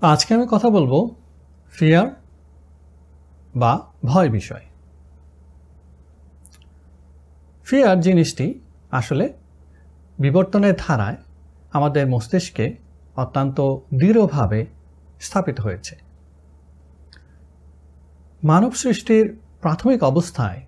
[0.00, 1.14] আজকে আমি কথা বলব
[1.70, 2.08] ফিয়ার
[3.56, 4.60] বা ভয় বিষয়।
[7.64, 9.32] ফিয়ার জিনিসটি আসলে
[10.18, 11.16] বিবর্তনের ধারায়
[11.72, 12.76] আমাদের মস্তিষ্কে
[13.16, 14.66] অত্যন্ত দৃঢ়ভাবে
[15.20, 15.96] স্থাপিত হয়েছে।
[18.44, 20.66] মানব সৃষ্টির প্রাথমিক অবস্থায়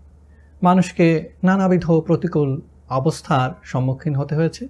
[0.63, 4.69] মানুষকে নানাবিধ প্রতিকূল অবস্থার সম্মুখীন হতে হয়েছে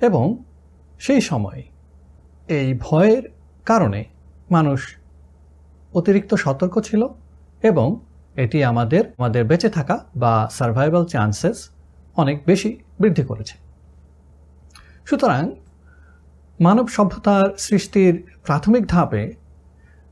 [0.00, 0.36] এবং
[0.98, 1.62] সেই সময়
[2.48, 4.04] এই ভয়ের কারণে
[4.50, 4.96] মানুষ
[5.94, 7.06] অতিরিক্ত সতর্ক ছিল
[7.62, 8.00] এবং
[8.36, 11.70] এটি আমাদের আমাদের বেঁচে থাকা বা সার্ভাইভাল চান্সেস
[12.16, 13.54] অনেক বেশি বৃদ্ধি করেছে।
[15.04, 15.50] সুতরাং
[16.60, 19.32] মানব সভ্যতার সৃষ্টির প্রাথমিক ধাপে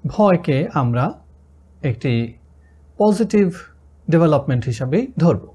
[0.07, 1.13] ভয়কে আমরা
[1.83, 2.39] একটি
[2.99, 3.47] পজিটিভ
[4.11, 5.53] ডেভেলপমেন্ট হিসাবেই ধরব।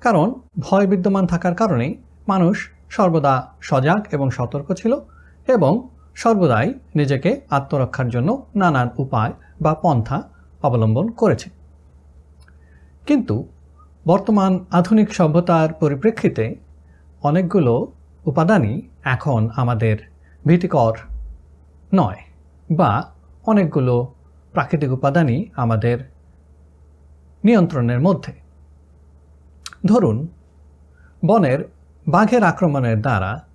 [0.00, 4.92] কারণ ভয় বিদ্যমান থাকার কারণেই মানুষ সর্বদা সজাগ এবং সতর্ক ছিল
[5.46, 10.22] এবং সর্বদাই নিজেকে আত্মরক্ষার জন্য নানান উপায় বা পন্থা
[10.62, 11.50] অবলম্বন করেছে।
[13.06, 13.48] কিন্তু
[14.06, 16.56] বর্তমান আধুনিক সভ্যতার পরিপ্রেক্ষিতে
[17.22, 17.92] অনেকগুলো
[18.24, 19.96] উপাদানই এখন আমাদের
[20.46, 20.92] ভীতিকর
[21.94, 22.20] নয়
[22.70, 23.10] বা
[23.46, 24.14] অনেকগুলো
[24.52, 25.98] প্রাকৃতিক উপাদানই আমাদের
[27.44, 28.32] নিয়ন্ত্রণের মধ্যে।
[29.86, 30.28] ধরুন,
[31.26, 31.60] বনের
[32.08, 33.47] বাঘের আক্রমণের দ্বারা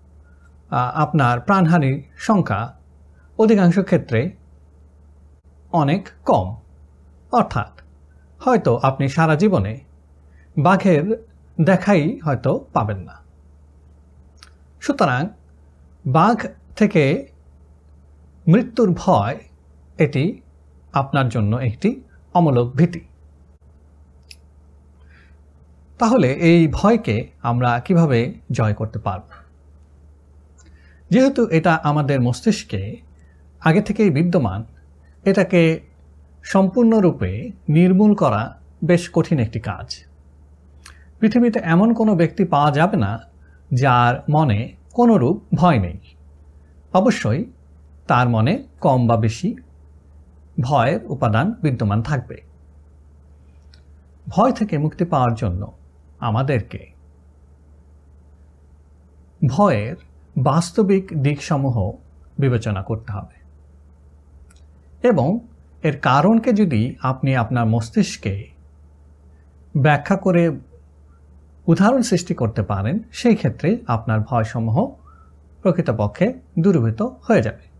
[0.73, 2.73] আপনার প্রাণহানির সংখ্যা
[3.37, 4.31] অধিকাংশ ক্ষেত্রে
[5.71, 6.55] অনেক কম।
[7.31, 7.81] অর্থাৎ
[8.39, 9.79] হয়তো আপনি সারা জীবনে
[10.57, 11.25] বাঘের
[11.61, 13.15] দেখাই হয়তো পাবেন না।
[14.81, 15.27] সুতরাং
[16.05, 17.27] বাঘ থেকে
[18.47, 19.39] মৃত্যুর ভয়,
[19.97, 20.41] এটি
[20.93, 22.01] আপনার জন্য একটি
[22.33, 23.01] অমূলক ভীতি।
[25.99, 29.42] তাহলে এই ভয়কে আমরা কীভাবে জয় করতে পারব?
[31.09, 32.97] যেহেতু এটা আমাদের মস্তিষ্কে
[33.59, 34.63] আগে থেকেই বিদ্যমান,
[35.23, 35.79] এটাকে
[36.43, 40.05] সম্পূর্ণরূপে নির্মূল করা বেশ কঠিন একটি কাজ।
[41.19, 43.19] পৃথিবীতে এমন কোনো ব্যক্তি পাওয়া যাবে না
[43.73, 45.99] যার মনে কোনোরূপ ভয় নেই।
[46.93, 47.45] অবশ্যই
[48.07, 49.55] তার মনে কম বা বেশি
[50.61, 52.41] ভয়ের উপাদান বিদ্যমান থাকবে।
[54.27, 55.71] ভয় থেকে মুক্তি পাওয়ার জন্য
[56.19, 56.91] আমাদেরকে
[59.47, 59.95] ভয়ের
[60.37, 61.91] বাস্তবিক দিকসমূহ
[62.39, 63.43] বিবেচনা করতে হবে।
[65.07, 65.39] এবং
[65.83, 68.49] এর কারণকে যদি আপনি আপনার মস্তিষ্কে
[69.77, 70.51] ব্যাখ্যা করে
[71.67, 74.87] উদাহরণ সৃষ্টি করতে পারেন, সেই ক্ষেত্রে আপনার ভয়সমূহ
[75.61, 77.72] প্রকৃতপক্ষে দূরীভূত হয়ে যাবে।